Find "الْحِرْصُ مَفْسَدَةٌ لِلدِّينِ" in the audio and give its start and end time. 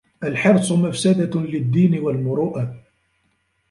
0.23-1.99